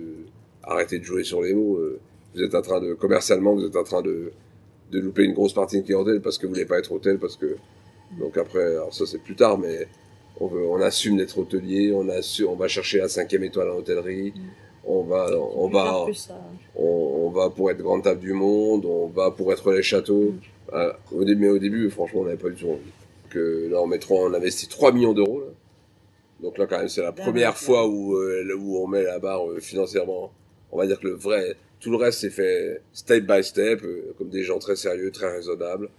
[0.63, 1.77] arrêtez de jouer sur les mots.
[1.77, 1.99] Euh,
[2.33, 4.31] vous êtes en train de, commercialement, vous êtes en train de,
[4.91, 7.35] de louper une grosse partie de clientèle parce que vous voulez pas être hôtel, parce
[7.35, 7.57] que,
[8.19, 9.87] donc après, alors ça c'est plus tard, mais
[10.39, 13.77] on, veut, on assume d'être hôtelier, on, assume, on va chercher la cinquième étoile en
[13.77, 14.41] hôtellerie, mm.
[14.87, 16.05] On va, on va,
[16.75, 20.31] on, va pour être grande table du monde, on va pour être les châteaux.
[20.31, 20.39] Mm.
[20.73, 22.91] Euh, au début, mais au début, franchement, on n'avait pas du tout envie.
[23.29, 25.43] Que là, on met on investit 3 millions d'euros.
[26.41, 29.49] Donc là, quand même, c'est la première fois où, euh, où on met la barre
[29.49, 30.31] euh, financièrement.
[30.71, 34.13] On va dire que le vrai, tout le reste c'est fait step by step, euh,
[34.17, 35.89] comme des gens très sérieux, très raisonnables,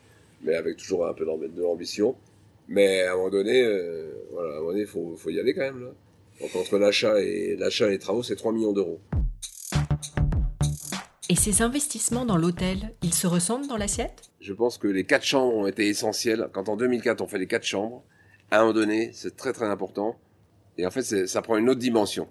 [0.43, 2.15] mais avec toujours un peu de l'ambition.
[2.69, 3.63] Mais à un moment donné,
[4.31, 5.91] voilà, à un moment donné, faut, faut y aller quand même là.
[6.41, 9.01] Donc entre l'achat et l'achat et les travaux, c'est 3 millions d'euros.
[11.31, 14.31] Et ces investissements dans l'hôtel, ils se ressentent dans l'assiette?
[14.41, 16.49] Je pense que les quatre chambres ont été essentielles.
[16.53, 18.03] Quand en 2004 on fait les quatre chambres,
[18.51, 20.19] à un moment donné, c'est très très important.
[20.79, 22.29] Et en fait, ça prend une autre dimension.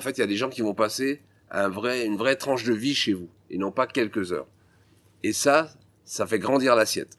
[0.00, 2.64] En fait, il y a des gens qui vont passer un vrai, une vraie tranche
[2.64, 4.48] de vie chez vous, et non pas quelques heures.
[5.22, 5.70] Et ça,
[6.04, 7.18] ça fait grandir l'assiette.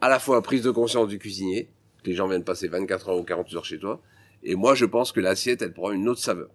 [0.00, 1.70] À la fois prise de conscience du cuisinier,
[2.04, 4.00] que les gens viennent passer 24 heures ou 40 heures chez toi,
[4.42, 6.50] et moi je pense que l'assiette, elle prend une autre saveur.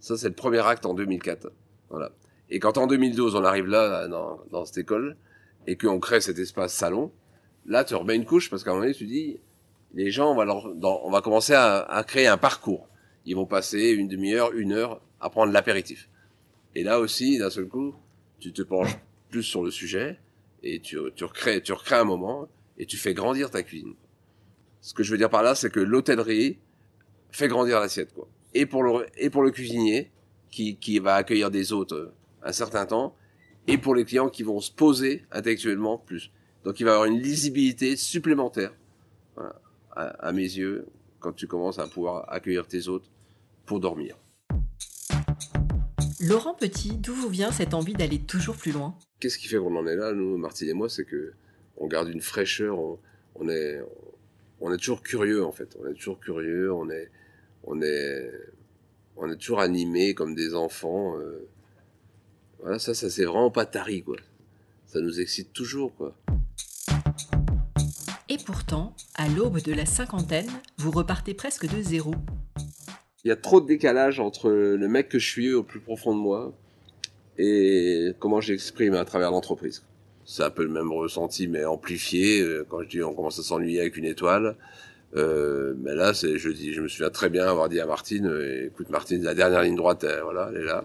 [0.00, 1.50] Ça, c'est le premier acte en 2004.
[1.88, 2.12] Voilà.
[2.50, 5.16] Et quand en 2012 on arrive là dans, dans cette école
[5.66, 7.10] et qu'on crée cet espace salon,
[7.64, 9.40] là tu remets une couche parce qu'à un moment donné tu dis
[9.94, 12.88] les gens on va leur, on va commencer à, à, créer un parcours.
[13.24, 16.10] Ils vont passer une demi-heure, une heure à prendre l'apéritif.
[16.74, 17.94] Et là aussi d'un seul coup
[18.38, 18.96] tu te penches
[19.30, 20.18] plus sur le sujet
[20.62, 23.94] et tu, tu recrées tu recrées un moment et tu fais grandir ta cuisine.
[24.82, 26.58] Ce que je veux dire par là c'est que l'hôtellerie
[27.36, 28.28] fait grandir l'assiette quoi.
[28.54, 30.10] Et pour le et pour le cuisinier
[30.50, 31.94] qui, qui va accueillir des hôtes
[32.44, 33.16] un certain temps,
[33.66, 36.30] et pour les clients qui vont se poser intellectuellement plus.
[36.64, 38.72] Donc il va y avoir une lisibilité supplémentaire,
[39.34, 39.54] voilà,
[39.92, 40.86] à, mes yeux,
[41.20, 43.10] quand tu commences à pouvoir accueillir tes hôtes
[43.66, 44.16] pour dormir.
[46.20, 48.96] Laurent Petit, d'où vous vient cette envie d'aller toujours plus loin?
[49.20, 51.32] Qu'est-ce qui fait qu'on en est là, nous, Martine et moi C'est que
[51.76, 52.78] on garde une fraîcheur,
[53.34, 53.80] on, est,
[54.60, 55.76] on est toujours curieux en fait.
[55.80, 57.10] On est toujours curieux, on est,
[57.66, 58.30] on est,
[59.16, 61.18] on est toujours animé comme des enfants.
[61.18, 61.48] Euh,
[62.60, 64.16] voilà, ça, ça c'est vraiment pas tari, quoi.
[64.86, 66.16] Ça nous excite toujours, quoi.
[68.28, 70.48] Et pourtant, à l'aube de la cinquantaine,
[70.78, 72.14] vous repartez presque de zéro.
[73.24, 76.14] Il y a trop de décalage entre le mec que je suis au plus profond
[76.14, 76.52] de moi
[77.38, 79.82] et comment j'exprime à travers l'entreprise.
[80.24, 82.40] C'est un peu le même ressenti, mais amplifié.
[82.40, 84.56] Euh, quand je dis on commence à s'ennuyer avec une étoile,
[85.16, 88.26] euh, mais là, c'est, je dis, je me souviens très bien avoir dit à Martine,
[88.26, 90.84] euh, écoute Martine, la dernière ligne droite, voilà, elle est là.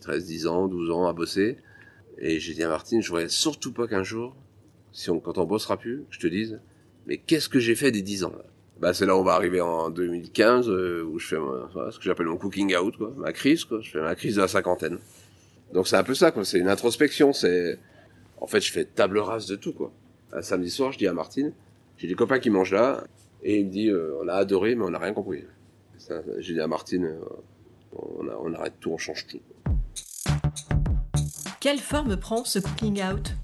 [0.00, 1.58] 13, 10 ans, 12 ans à bosser.
[2.18, 4.36] Et j'ai dit à Martine, je voudrais surtout pas qu'un jour,
[4.92, 6.60] si on, quand on bossera plus, je te dise,
[7.06, 8.44] mais qu'est-ce que j'ai fait des 10 ans là?
[8.80, 12.04] Bah, c'est là où on va arriver en 2015, euh, où je fais ce que
[12.04, 13.80] j'appelle mon cooking out, quoi, ma crise, quoi.
[13.80, 14.98] Je fais ma crise de la cinquantaine.
[15.72, 16.44] Donc c'est un peu ça, quoi.
[16.44, 17.32] C'est une introspection.
[17.32, 17.78] C'est,
[18.38, 19.92] en fait, je fais table rase de tout, quoi.
[20.32, 21.54] Un samedi soir, je dis à Martine,
[21.96, 23.04] j'ai des copains qui mangent là,
[23.48, 25.44] et il me dit, euh, on a adoré, mais on n'a rien compris.
[26.38, 27.20] J'ai dit à Martine, euh,
[27.92, 29.38] on, on, arrête tout, on change tout.
[31.60, 33.34] Quelle forme prend ce cooking out?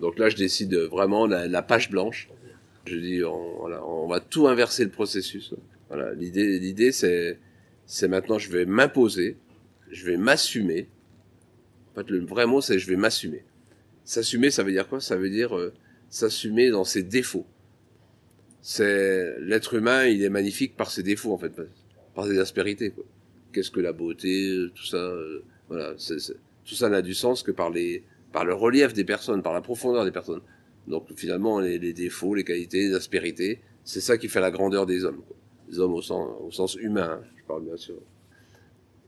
[0.00, 2.28] Donc là, je décide vraiment la, la page blanche.
[2.86, 5.54] Je dis, on, on, va tout inverser le processus.
[5.88, 7.38] Voilà, l'idée, l'idée, c'est,
[7.86, 9.36] c'est maintenant, je vais m'imposer,
[9.92, 10.88] je vais m'assumer.
[11.92, 13.44] En fait, le vrai mot, c'est je vais m'assumer.
[14.04, 15.00] S'assumer, ça veut dire quoi?
[15.00, 15.72] Ça veut dire euh,
[16.10, 17.46] s'assumer dans ses défauts.
[18.68, 21.52] C'est l'être humain, il est magnifique par ses défauts en fait,
[22.16, 22.92] par ses aspérités.
[23.52, 24.96] Qu'est-ce que la beauté, tout ça.
[24.96, 26.16] Euh, voilà, c'est,
[26.64, 28.02] tout ça n'a du sens que par les,
[28.32, 30.40] par le relief des personnes, par la profondeur des personnes.
[30.88, 35.04] Donc finalement, les, défauts, les qualités, les aspérités, c'est ça qui fait la grandeur des
[35.04, 35.22] hommes.
[35.24, 35.36] Quoi.
[35.70, 38.02] Les hommes au sens, au sens humain, hein, je parle bien sûr.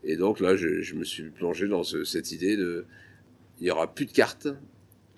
[0.04, 2.86] Et donc là, je, je me suis plongé dans ce, cette idée de,
[3.58, 4.46] il y aura plus de cartes,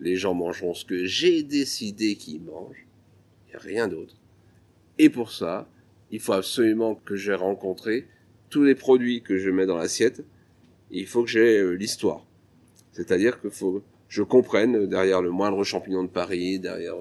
[0.01, 2.87] les gens mangeront ce que j'ai décidé qu'ils mangent,
[3.47, 4.17] il n'y a rien d'autre.
[5.03, 5.67] Et pour ça,
[6.11, 8.07] il faut absolument que j'ai rencontré
[8.51, 10.23] tous les produits que je mets dans l'assiette,
[10.91, 12.27] il faut que j'ai euh, l'histoire.
[12.93, 16.97] C'est-à-dire faut je comprenne derrière le moindre champignon de Paris, derrière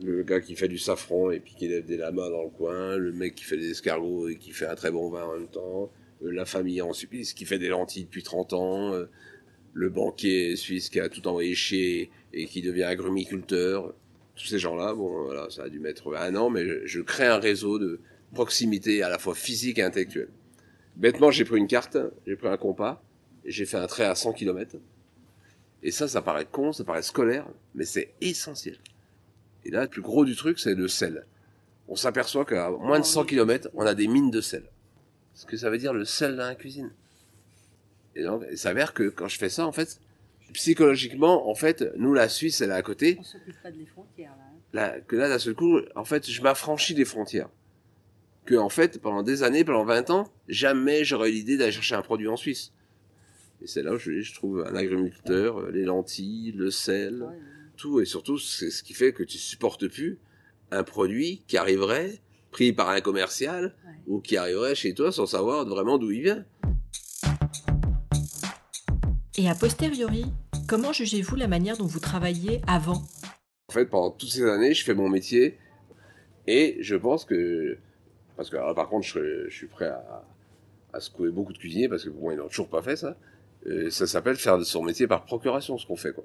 [0.00, 3.12] le gars qui fait du safran et qui lève des lamas dans le coin, le
[3.12, 5.90] mec qui fait des escargots et qui fait un très bon vin en même temps,
[6.22, 9.06] euh, la famille en Suisse qui fait des lentilles depuis 30 ans, euh,
[9.72, 13.92] le banquier suisse qui a tout envoyé chier et qui devient agrumiculteur.
[14.36, 17.38] Tous ces gens-là, bon, voilà, ça a dû mettre un an, mais je, crée un
[17.38, 18.00] réseau de
[18.32, 20.30] proximité à la fois physique et intellectuelle.
[20.96, 23.02] Bêtement, j'ai pris une carte, j'ai pris un compas,
[23.44, 24.76] j'ai fait un trait à 100 km.
[25.82, 28.78] Et ça, ça paraît con, ça paraît scolaire, mais c'est essentiel.
[29.64, 31.26] Et là, le plus gros du truc, c'est le sel.
[31.88, 34.64] on s'aperçoit qu'à moins de 100 km, on a des mines de sel.
[35.34, 36.90] Ce que ça veut dire le sel dans la cuisine.
[38.16, 40.00] Et donc, il s'avère que quand je fais ça, en fait,
[40.54, 43.16] psychologiquement, en fait, nous, la Suisse, elle est à côté.
[43.20, 44.44] On s'occupe pas des frontières, là.
[44.48, 44.50] hein.
[44.72, 47.48] Là, que là, d'un seul coup, en fait, je m'affranchis des frontières.
[48.46, 51.94] Que, en fait, pendant des années, pendant 20 ans, jamais j'aurais eu l'idée d'aller chercher
[51.94, 52.72] un produit en Suisse.
[53.62, 57.34] Et c'est là où je, je trouve un agriculteur, euh, les lentilles, le sel, Ouais,
[57.76, 58.00] tout.
[58.00, 60.18] Et surtout, c'est ce qui fait que tu supportes plus
[60.70, 63.92] un produit qui arriverait, pris par un commercial, ouais.
[64.08, 66.44] ou qui arriverait chez toi sans savoir vraiment d'où il vient.
[69.36, 70.26] Et a posteriori,
[70.66, 73.02] comment jugez-vous la manière dont vous travailliez avant?
[73.68, 75.58] En fait, pendant toutes ces années, je fais mon métier
[76.46, 77.78] et je pense que
[78.36, 80.24] parce que alors, par contre, je, suis prêt à,
[80.92, 83.16] à secouer beaucoup de cuisiniers parce que pour moi, ils n'ont toujours pas fait ça.
[83.66, 86.24] Euh, ça s'appelle faire son métier par procuration, ce qu'on fait quoi.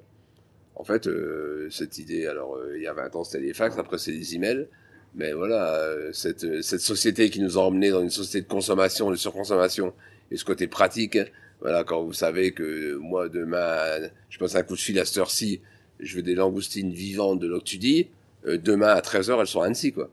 [0.76, 3.78] En fait, euh, cette idée, alors euh, il y a 20 ans, c'était les fax,
[3.78, 4.68] après c'est les emails.
[5.16, 9.16] Mais voilà, cette, cette société qui nous a emmenés dans une société de consommation, de
[9.16, 9.92] surconsommation,
[10.30, 11.18] et ce côté pratique,
[11.62, 15.18] voilà, quand vous savez que moi, demain, je passe un coup de fil à cette
[15.18, 15.62] heure-ci,
[16.00, 18.08] je veux des langoustines vivantes de l'Octudie,
[18.46, 20.10] euh, demain à 13h, elles sont à Annecy, quoi.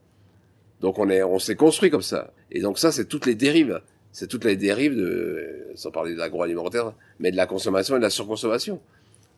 [0.81, 2.33] Donc on est, on s'est construit comme ça.
[2.51, 3.81] Et donc ça, c'est toutes les dérives.
[4.13, 8.03] C'est toutes les dérives de, sans parler de l'agroalimentaire, mais de la consommation et de
[8.03, 8.81] la surconsommation.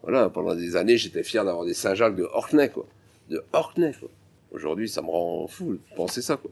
[0.02, 2.86] Voilà, pendant des années, j'étais fier d'avoir des Saint-Jacques de Orkney, quoi.
[3.28, 4.08] De Orkney, quoi.
[4.52, 6.50] Aujourd'hui, ça me rend fou de penser ça, quoi.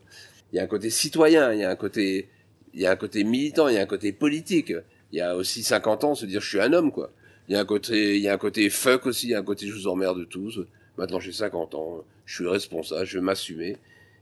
[0.52, 2.28] Il y a un côté citoyen, il y a un côté,
[2.74, 4.72] il y a un côté militant, il y a un côté politique.
[5.12, 7.12] Il y a aussi 50 ans, se dire je suis un homme, quoi.
[7.48, 9.38] Il y a un côté, il y a un côté fuck aussi, il y a
[9.38, 10.60] un côté je vous emmerde tous.
[10.98, 13.76] Maintenant, j'ai 50 ans, je suis responsable, je vais m'assumer.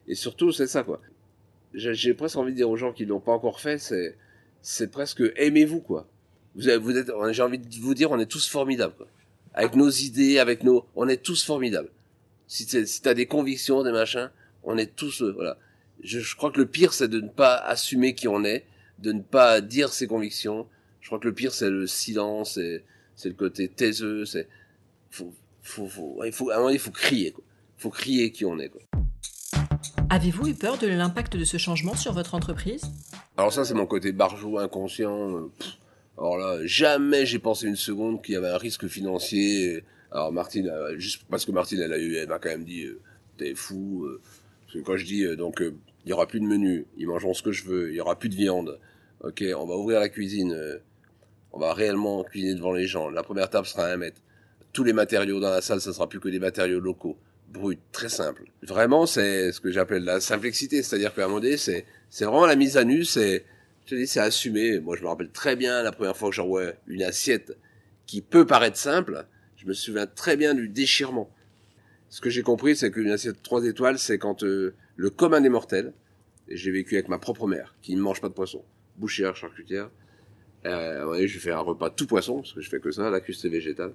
[0.08, 1.00] Et surtout, c'est ça, quoi.
[1.72, 4.16] J'ai presque envie de dire aux gens qui l'ont pas encore fait, c'est,
[4.62, 6.06] c'est presque aimez-vous, quoi.
[6.54, 8.94] Vous, vous êtes, j'ai envie de vous dire, on est tous formidables.
[9.54, 11.88] Avec nos idées, avec nos, on est tous formidables.
[12.46, 14.30] Si t'es- si t'as des convictions, des machins,
[14.62, 15.58] on est tous, euh, voilà.
[16.02, 18.66] Je crois que le pire, c'est de ne pas assumer qui on est,
[18.98, 20.66] de ne pas dire ses convictions.
[21.04, 22.82] Je crois que le pire, c'est le silence, c'est,
[23.14, 24.48] c'est le côté taiseux, c'est,
[25.10, 27.44] faut, faut, faut, ouais, il faut, à un moment, il faut crier, quoi.
[27.76, 28.80] Faut crier qui on est, quoi.
[30.08, 32.84] Avez-vous eu peur de l'impact de ce changement sur votre entreprise?
[33.36, 35.36] Alors ça, c'est mon côté barjou, inconscient.
[35.36, 35.72] euh, pff.
[36.16, 39.84] Alors là, jamais j'ai pensé une seconde qu'il y avait un risque financier.
[40.10, 42.84] Alors Martine, euh, juste parce que Martine, elle a eu, elle m'a quand même dit,
[42.84, 42.98] euh,
[43.36, 44.06] t'es fou.
[44.06, 44.22] euh.
[44.62, 47.34] parce que quand je dis, euh, donc, il y aura plus de menu, ils mangeront
[47.34, 48.80] ce que je veux, il y aura plus de viande.
[49.20, 50.56] Ok, on va ouvrir la cuisine,
[51.54, 53.08] on va réellement cuisiner devant les gens.
[53.08, 54.20] La première table sera à un mètre.
[54.72, 57.16] Tous les matériaux dans la salle, ça sera plus que des matériaux locaux,
[57.48, 58.42] bruts, très simples.
[58.62, 61.86] Vraiment, c'est ce que j'appelle la simplexité, c'est-à-dire qu'à un moment donné, c'est,
[62.20, 63.44] vraiment la mise à nu, c'est,
[63.86, 64.80] je dis, c'est assumé.
[64.80, 67.56] Moi, je me rappelle très bien la première fois que j'envoie une assiette
[68.06, 69.24] qui peut paraître simple.
[69.56, 71.30] Je me souviens très bien du déchirement.
[72.08, 75.48] Ce que j'ai compris, c'est qu'une assiette 3 étoiles, c'est quand euh, le commun des
[75.48, 75.92] mortels,
[76.48, 78.64] et j'ai vécu avec ma propre mère, qui ne mange pas de poisson,
[78.96, 79.88] bouchère, charcutière,
[80.66, 83.44] euh, je fais un repas tout poisson, parce que je fais que ça, la cuisse
[83.44, 83.94] végétale.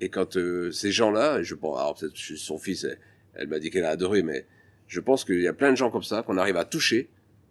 [0.00, 2.86] Et quand euh, ces gens-là, je pense, alors peut-être son fils,
[3.34, 4.46] elle, m'a dit qu'elle a adoré, mais
[4.88, 7.08] je pense qu'il y a plein de gens comme ça qu'on arrive à toucher,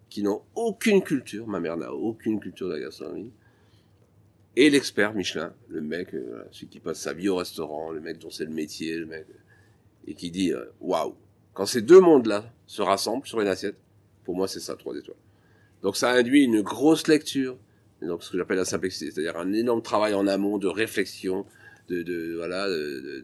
[0.08, 3.32] qui n'ont aucune culture, ma mère n'a aucune culture de la gastronomie,
[4.54, 8.18] et l'expert Michelin, le mec, euh, celui qui passe sa vie au restaurant, le mec
[8.18, 9.26] dont c'est le métier, le mec,
[10.06, 11.14] et qui dit euh, waouh.
[11.52, 13.76] Quand ces deux mondes-là se rassemblent sur une assiette,
[14.24, 15.16] pour moi c'est ça trois étoiles.
[15.82, 17.58] Donc ça induit une grosse lecture,
[18.02, 21.46] donc ce que j'appelle la simplicité, c'est-à-dire un énorme travail en amont de réflexion,
[21.88, 23.22] de, voilà, de,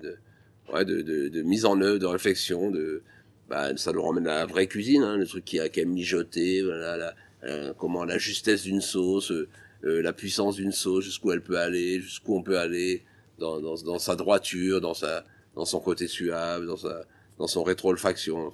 [0.84, 3.02] de, mise en œuvre, de réflexion, de
[3.48, 5.84] bah, ça nous ramène à la vraie cuisine, hein, le truc qui a, qui a
[5.84, 9.48] mijoté, voilà, la, euh, comment la justesse d'une sauce, euh,
[9.84, 13.04] euh, la puissance d'une sauce, jusqu'où elle peut aller, jusqu'où on peut aller
[13.38, 17.04] dans, dans, sa droiture, dans sa dans son côté suave, dans sa
[17.38, 18.52] dans son rétro-olfaction.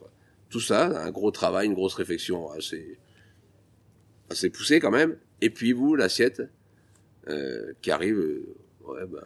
[0.48, 2.98] tout ça, un gros travail, une grosse réflexion assez
[4.30, 5.16] assez poussée quand même.
[5.40, 6.42] Et puis vous, l'assiette
[7.28, 9.24] euh, qui arrive, euh, ouais, ben,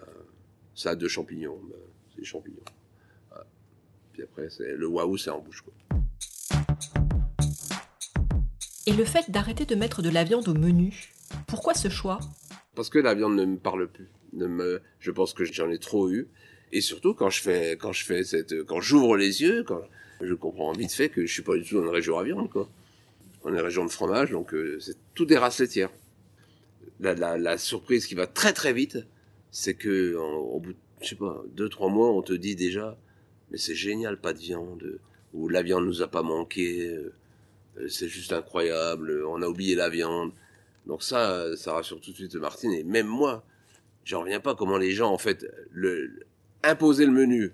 [0.74, 1.78] ça a deux champignons, ben,
[2.10, 2.64] c'est des champignons.
[3.30, 3.46] Voilà.
[4.12, 5.62] Puis après, c'est le waouh, c'est en bouche.
[5.62, 5.72] Quoi.
[8.86, 11.14] Et le fait d'arrêter de mettre de la viande au menu,
[11.46, 12.18] pourquoi ce choix?
[12.74, 14.08] Parce que la viande ne me parle plus.
[14.32, 16.28] Ne me, je pense que j'en ai trop eu.
[16.72, 19.82] Et surtout quand je fais, quand je fais cette, quand j'ouvre les yeux, quand
[20.20, 22.50] je comprends vite fait que je suis pas du tout dans une région à viande,
[22.50, 22.68] quoi.
[23.44, 25.90] On est région de fromage, donc euh, c'est tout des races laitières.
[27.02, 28.98] La, surprise qui va très très vite,
[29.50, 32.96] c'est que au bout, de, je sais pas, deux trois mois, on te dit déjà,
[33.50, 35.00] mais c'est génial, pas de viande,
[35.34, 37.12] ou la viande nous a pas manqué, euh,
[37.78, 40.32] euh, c'est juste incroyable, on a oublié la viande.
[40.86, 42.72] Donc ça, euh, ça rassure tout de suite Martine.
[42.72, 43.44] Et même moi,
[44.04, 46.24] j'en reviens pas comment les gens, en fait, le,
[46.62, 47.52] imposer le menu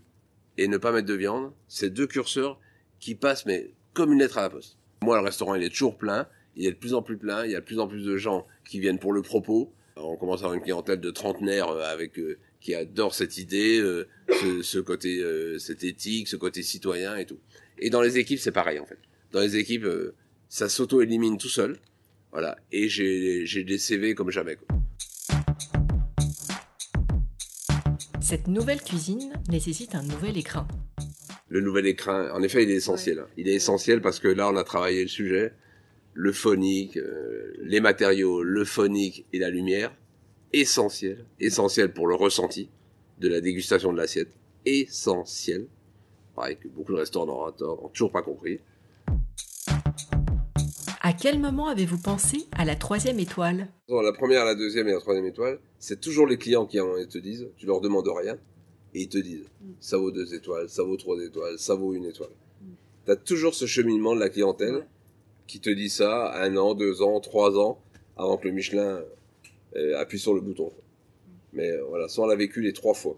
[0.56, 2.60] et ne pas mettre de viande, c'est deux curseurs
[3.00, 4.76] qui passent, mais comme une lettre à la poste.
[5.02, 6.26] Moi, le restaurant, il est toujours plein.
[6.56, 7.44] Il est de plus en plus plein.
[7.44, 9.72] Il y a de plus en plus de gens qui viennent pour le propos.
[9.96, 13.80] On commence à avoir une clientèle de trentenaires euh, avec euh, qui adore cette idée,
[13.80, 15.24] euh, ce, ce, côté,
[15.58, 17.38] cette éthique, ce côté citoyen et tout.
[17.78, 18.98] Et dans les équipes, c'est pareil en fait.
[19.32, 19.86] Dans les équipes,
[20.48, 21.78] ça s'auto-élimine tout seul.
[22.32, 22.56] Voilà.
[22.72, 24.56] Et j'ai des CV comme jamais.
[24.56, 24.68] Quoi.
[28.20, 30.66] Cette nouvelle cuisine nécessite un nouvel écrin.
[31.48, 33.24] Le nouvel écrin, en effet, il est essentiel.
[33.36, 35.52] Il est essentiel parce que là, on a travaillé le sujet
[36.18, 39.94] le phonique, euh, les matériaux, le phonique et la lumière,
[40.52, 42.70] essentiel, essentiel pour le ressenti
[43.20, 44.32] de la dégustation de l'assiette,
[44.66, 45.68] essentiel.
[46.34, 48.58] Pareil que beaucoup de restaurants n'ont toujours pas compris.
[51.02, 53.68] À quel moment avez-vous pensé à la troisième étoile?
[53.88, 57.46] La première, la deuxième et la troisième étoile, c'est toujours les clients qui te disent,
[57.56, 58.34] tu leur demandes rien,
[58.92, 59.46] et ils te disent,
[59.78, 62.34] ça vaut deux étoiles, ça vaut trois étoiles, ça vaut une étoile.
[63.06, 64.84] Tu as toujours ce cheminement de la clientèle
[65.48, 67.80] qui te dit ça un an, deux ans, trois ans
[68.16, 69.02] avant que le Michelin
[69.74, 70.70] euh, appuie sur le bouton.
[71.52, 73.16] Mais euh, voilà, ça on l'a vécu les trois fois.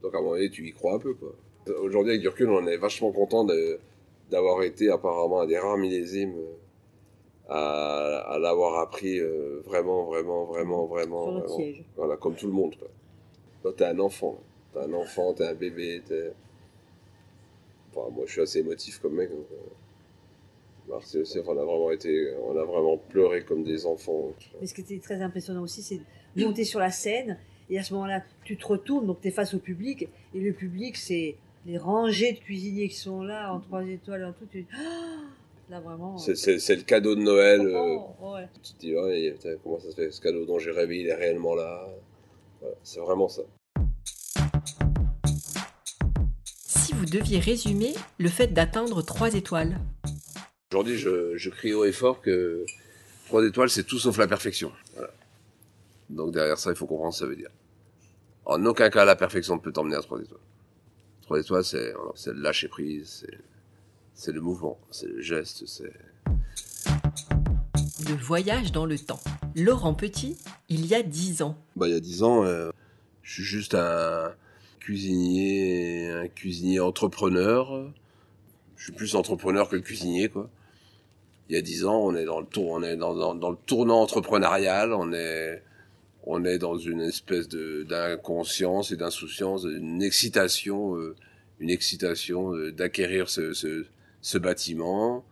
[0.00, 1.34] Donc à un moment donné, tu y crois un peu quoi.
[1.82, 3.44] Aujourd'hui avec du recul, on est vachement content
[4.30, 6.54] d'avoir été apparemment un des rares millésimes euh,
[7.50, 9.20] à, à l'avoir appris
[9.64, 11.42] vraiment, vraiment, vraiment, vraiment.
[11.96, 12.74] Voilà, comme tout le monde.
[12.78, 12.88] Quoi.
[13.62, 14.38] Toi, t'es un enfant.
[14.72, 16.02] T'es un enfant, t'es un bébé.
[16.10, 16.32] Es...
[17.90, 19.30] Enfin, moi, je suis assez émotif comme mec.
[19.30, 19.46] Donc,
[20.90, 24.32] on a vraiment été, on a vraiment pleuré comme des enfants.
[24.60, 26.00] Mais ce qui était très impressionnant aussi, c'est
[26.36, 27.38] de monter sur la scène
[27.70, 30.52] et à ce moment-là, tu te retournes, donc tu es face au public et le
[30.52, 34.46] public, c'est les rangées de cuisiniers qui sont là en trois étoiles, en tout.
[34.50, 34.66] Tu...
[34.72, 35.28] Ah
[35.70, 36.16] là vraiment.
[36.16, 37.60] C'est, le cadeau de Noël.
[37.74, 38.48] Oh, oh, ouais.
[38.62, 41.14] Tu te dis, ouais, comment ça se fait Ce cadeau dont j'ai rêvé, il est
[41.14, 41.86] réellement là.
[42.82, 43.42] c'est vraiment ça.
[46.66, 49.78] Si vous deviez résumer le fait d'atteindre trois étoiles,
[50.70, 52.66] Aujourd'hui, je, je, crie haut et fort que
[53.24, 54.70] trois étoiles, c'est tout sauf la perfection.
[54.92, 55.08] Voilà.
[56.10, 57.48] Donc derrière ça, il faut comprendre ce que ça veut dire.
[58.44, 60.42] En aucun cas, la perfection ne peut t'emmener à trois étoiles.
[61.22, 61.94] Trois étoiles, c'est
[62.26, 63.26] le lâcher prise,
[64.12, 65.90] c'est le mouvement, c'est le geste, c'est...
[68.06, 69.20] Le voyage dans le temps.
[69.56, 70.36] Laurent Petit,
[70.68, 71.56] il y a dix ans.
[71.76, 72.68] Bah, il y a dix ans, euh,
[73.22, 74.34] je suis juste un
[74.80, 77.90] cuisinier, un cuisinier entrepreneur.
[78.76, 80.50] Je suis plus entrepreneur que cuisinier, quoi
[81.48, 83.50] il y a dix ans, on est dans le tour, on est dans, dans, dans,
[83.50, 85.62] le tournant entrepreneurial, on est,
[86.24, 91.16] on est dans une espèce de d'inconscience et d'insouciance, une excitation, euh,
[91.58, 93.86] une excitation euh, d'acquérir ce, ce,
[94.20, 95.24] ce, bâtiment.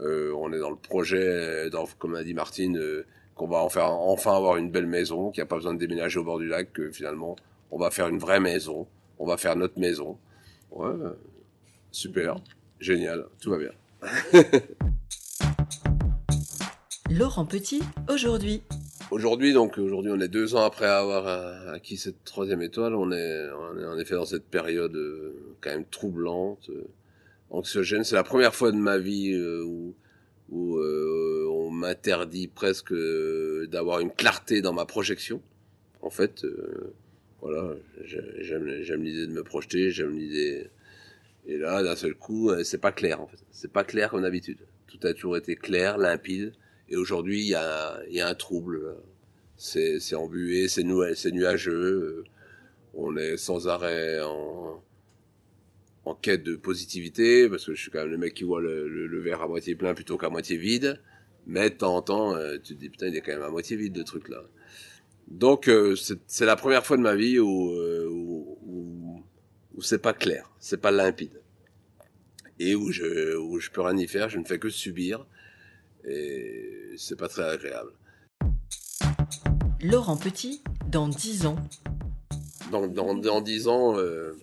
[0.00, 3.06] Euh, on est dans le projet, dans, comme a dit Martine, euh,
[3.36, 6.18] qu'on va en enfin avoir une belle maison, qu'il n'y a pas besoin de déménager
[6.18, 7.36] au bord du lac, que finalement
[7.70, 8.88] on va faire une vraie maison,
[9.20, 10.18] on va faire notre maison.
[10.72, 10.90] Ouais,
[11.92, 12.36] super,
[12.80, 13.70] génial, tout va bien.
[17.10, 18.62] Laurent Petit, aujourd'hui.
[19.10, 22.94] Aujourd'hui, donc, aujourd'hui, on est deux ans après avoir euh, acquis cette troisième étoile.
[22.94, 26.84] On est, en effet dans cette période euh, quand même troublante, euh,
[27.50, 28.04] anxiogène.
[28.04, 29.96] C'est la première fois de ma vie où,
[30.52, 32.94] on m'interdit presque
[33.68, 35.42] d'avoir une clarté dans ma projection.
[36.02, 36.46] En fait,
[37.40, 40.70] voilà, j'aime, j'aime l'idée de me projeter, j'aime l'idée.
[41.46, 43.20] Et là, d'un seul coup, c'est pas clair.
[43.20, 44.58] En fait, c'est pas clair comme d'habitude.
[44.86, 46.52] Tout a toujours été clair, limpide.
[46.90, 48.96] Et aujourd'hui, il y a, y a, un trouble.
[49.56, 52.24] C'est, c'est embué, c'est, nuageux.
[52.94, 54.82] On est sans arrêt en,
[56.04, 58.88] en quête de positivité, parce que je suis quand même le mec qui voit le,
[58.88, 61.00] le, verre à moitié plein plutôt qu'à moitié vide.
[61.46, 63.50] Mais de temps en temps, euh, tu te dis, putain, il est quand même à
[63.50, 64.42] moitié vide, le truc là.
[65.28, 69.22] Donc, euh, c'est, c'est la première fois de ma vie où, euh, où, où,
[69.74, 71.40] où c'est pas clair, c'est pas limpide.
[72.58, 75.24] Et où je, où je peux rien y faire, je ne fais que subir
[76.06, 77.92] et c'est pas très agréable.
[79.82, 81.56] Laurent Petit, dans 10 ans.
[82.70, 84.34] Dans, dans, dans 10 ans, euh,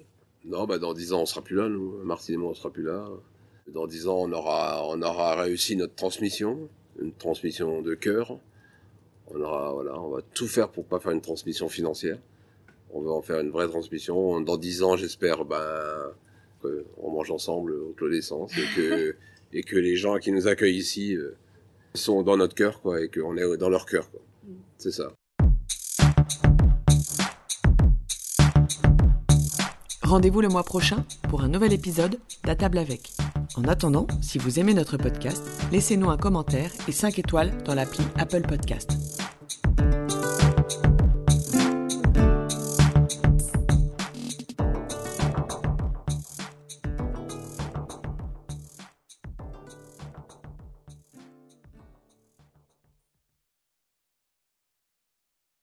[0.46, 1.98] non, bah dans 10 ans, on sera plus là, nous.
[2.04, 3.08] Martine et moi, on sera plus là.
[3.68, 8.40] Dans 10 ans, on aura, on aura réussi notre transmission, une transmission de cœur.
[9.28, 12.18] On aura, voilà, on va tout faire pour pas faire une transmission financière.
[12.92, 14.40] On va en faire une vraie transmission.
[14.42, 16.14] Dans 10 ans, j'espère, ben,
[16.62, 19.16] qu'on mange ensemble au Clos d'Essence et que,
[19.54, 21.36] et que les gens qui nous accueillent ici, euh,
[21.98, 24.22] sont dans notre cœur, quoi, et qu'on est dans leur cœur, quoi.
[24.46, 24.54] Mm.
[24.78, 25.12] C'est ça.
[30.02, 33.12] Rendez-vous le mois prochain pour un nouvel épisode d'À table avec.
[33.58, 38.06] En attendant, si vous aimez notre podcast, laissez-nous un commentaire et 5 étoiles dans l'appli
[38.18, 39.07] Apple Podcast.